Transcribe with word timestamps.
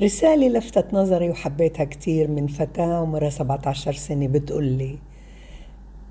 رسالة 0.00 0.48
لفتت 0.48 0.94
نظري 0.94 1.30
وحبيتها 1.30 1.84
كتير 1.84 2.30
من 2.30 2.46
فتاة 2.46 2.94
عمرها 2.94 3.30
17 3.30 3.92
سنة 3.92 4.26
بتقول 4.28 4.64
لي 4.64 4.98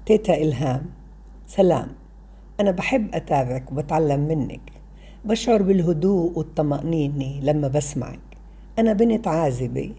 تيتا 0.05 0.35
إلهام 0.35 0.85
سلام 1.47 1.87
أنا 2.59 2.71
بحب 2.71 3.16
أتابعك 3.16 3.71
وبتعلم 3.71 4.19
منك 4.19 4.61
بشعر 5.25 5.61
بالهدوء 5.61 6.37
والطمأنينة 6.37 7.40
لما 7.42 7.67
بسمعك 7.67 8.20
أنا 8.79 8.93
بنت 8.93 9.27
عازبة 9.27 9.92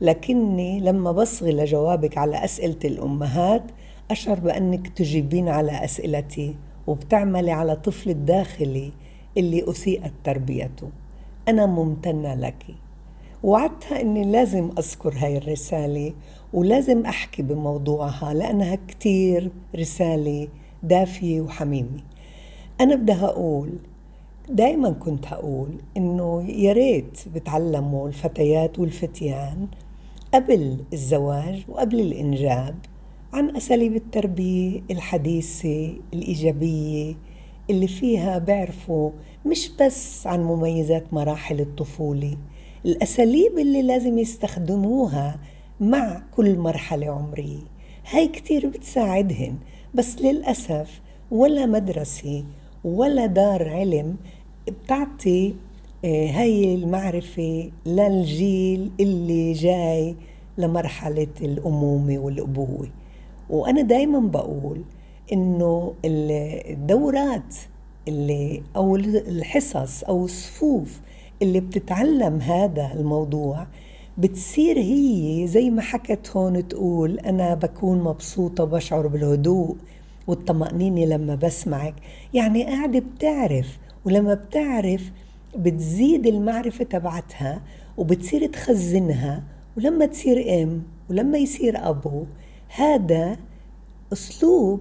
لكني 0.00 0.80
لما 0.80 1.12
بصغي 1.12 1.52
لجوابك 1.52 2.18
على 2.18 2.44
أسئلة 2.44 2.78
الأمهات 2.84 3.62
أشعر 4.10 4.40
بأنك 4.40 4.88
تجيبين 4.88 5.48
على 5.48 5.84
أسئلتي 5.84 6.56
وبتعملي 6.86 7.50
على 7.52 7.76
طفل 7.76 8.10
الداخلي 8.10 8.92
اللي 9.36 9.70
أسيئت 9.70 10.12
تربيته 10.24 10.88
أنا 11.48 11.66
ممتنة 11.66 12.34
لك. 12.34 12.64
وعدتها 13.44 14.00
أني 14.00 14.24
لازم 14.32 14.70
أذكر 14.78 15.14
هاي 15.16 15.36
الرسالة 15.38 16.12
ولازم 16.52 17.06
أحكي 17.06 17.42
بموضوعها 17.42 18.34
لأنها 18.34 18.78
كتير 18.88 19.50
رسالة 19.76 20.48
دافية 20.82 21.40
وحميمة. 21.40 22.00
أنا 22.80 22.94
بدها 22.94 23.24
أقول 23.24 23.70
دايما 24.48 24.90
كنت 24.90 25.26
هقول 25.26 25.68
إنه 25.96 26.42
يا 26.50 26.72
ريت 26.72 27.18
بتعلموا 27.34 28.08
الفتيات 28.08 28.78
والفتيان 28.78 29.66
قبل 30.34 30.78
الزواج 30.92 31.64
وقبل 31.68 32.00
الإنجاب 32.00 32.74
عن 33.32 33.56
أساليب 33.56 33.96
التربية 33.96 34.80
الحديثة 34.90 35.92
الإيجابية 36.14 37.14
اللي 37.70 37.88
فيها 37.88 38.38
بيعرفوا 38.38 39.10
مش 39.46 39.70
بس 39.80 40.26
عن 40.26 40.44
مميزات 40.44 41.14
مراحل 41.14 41.60
الطفولة 41.60 42.36
الأساليب 42.86 43.58
اللي 43.58 43.82
لازم 43.82 44.18
يستخدموها 44.18 45.36
مع 45.80 46.22
كل 46.36 46.58
مرحلة 46.58 47.06
عمرية 47.06 47.60
هاي 48.10 48.28
كتير 48.28 48.66
بتساعدهن 48.66 49.56
بس 49.94 50.18
للأسف 50.22 51.00
ولا 51.30 51.66
مدرسة 51.66 52.44
ولا 52.84 53.26
دار 53.26 53.68
علم 53.68 54.16
بتعطي 54.68 55.54
آه، 56.04 56.26
هاي 56.26 56.74
المعرفة 56.74 57.70
للجيل 57.86 58.90
اللي 59.00 59.52
جاي 59.52 60.16
لمرحلة 60.58 61.26
الأمومة 61.40 62.18
والأبوة. 62.18 62.88
وأنا 63.50 63.82
دايما 63.82 64.18
بقول 64.18 64.82
إنه 65.32 65.94
الدورات 66.04 67.54
اللي 68.08 68.62
أو 68.76 68.96
الحصص 68.96 70.04
أو 70.04 70.24
الصفوف 70.24 71.00
اللي 71.42 71.60
بتتعلم 71.60 72.40
هذا 72.40 72.92
الموضوع 72.94 73.66
بتصير 74.18 74.78
هي 74.78 75.46
زي 75.46 75.70
ما 75.70 75.82
حكت 75.82 76.30
هون 76.36 76.68
تقول 76.68 77.18
أنا 77.18 77.54
بكون 77.54 78.02
مبسوطة 78.02 78.64
وبشعر 78.64 79.06
بالهدوء 79.06 79.76
والطمأنينة 80.26 81.04
لما 81.04 81.34
بسمعك. 81.34 81.94
يعني 82.34 82.64
قاعدة 82.64 82.98
بتعرف 82.98 83.78
ولما 84.04 84.34
بتعرف 84.34 85.10
بتزيد 85.56 86.26
المعرفة 86.26 86.84
تبعتها 86.84 87.62
وبتصير 87.96 88.46
تخزنها 88.46 89.42
ولما 89.76 90.06
تصير 90.06 90.62
أم 90.62 90.82
ولما 91.10 91.38
يصير 91.38 91.88
أبو 91.88 92.24
هذا 92.68 93.36
أسلوب 94.12 94.80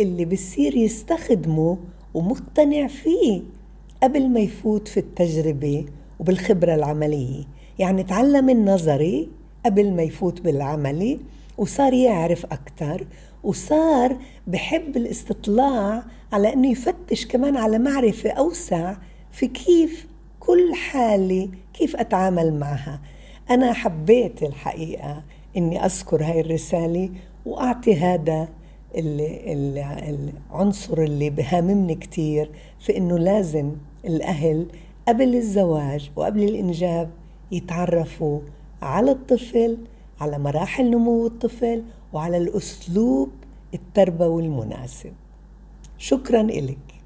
اللي 0.00 0.24
بصير 0.24 0.76
يستخدمه 0.76 1.78
ومقتنع 2.14 2.86
فيه. 2.86 3.42
قبل 4.02 4.28
ما 4.28 4.40
يفوت 4.40 4.88
في 4.88 5.00
التجربة 5.00 5.84
وبالخبرة 6.18 6.74
العملية 6.74 7.44
يعني 7.78 8.02
تعلم 8.02 8.50
النظري 8.50 9.28
قبل 9.66 9.92
ما 9.92 10.02
يفوت 10.02 10.40
بالعملي 10.40 11.18
وصار 11.58 11.92
يعرف 11.92 12.46
أكثر 12.46 13.06
وصار 13.44 14.16
بحب 14.46 14.96
الاستطلاع 14.96 16.02
على 16.32 16.52
أنه 16.52 16.70
يفتش 16.70 17.26
كمان 17.26 17.56
على 17.56 17.78
معرفة 17.78 18.30
أوسع 18.30 18.96
في 19.32 19.46
كيف 19.46 20.06
كل 20.40 20.74
حالة 20.74 21.48
كيف 21.74 21.96
أتعامل 21.96 22.54
معها. 22.54 23.00
أنا 23.50 23.72
حبيت 23.72 24.42
الحقيقة 24.42 25.22
أني 25.56 25.84
أذكر 25.84 26.24
هاي 26.24 26.40
الرسالة 26.40 27.10
وأعطي 27.46 27.96
هذا 27.96 28.48
العنصر 28.94 30.98
اللي 30.98 31.30
بهاممني 31.30 31.94
كتير 31.94 32.50
في 32.80 32.96
أنه 32.96 33.18
لازم 33.18 33.72
الأهل 34.04 34.66
قبل 35.08 35.36
الزواج 35.36 36.10
وقبل 36.16 36.44
الإنجاب 36.44 37.10
يتعرفوا 37.52 38.40
على 38.82 39.10
الطفل 39.10 39.78
على 40.20 40.38
مراحل 40.38 40.90
نمو 40.90 41.26
الطفل 41.26 41.82
وعلى 42.12 42.36
الأسلوب 42.36 43.30
التربوي 43.74 44.42
المناسب. 44.42 45.12
شكرا 45.98 46.40
إلك. 46.40 46.99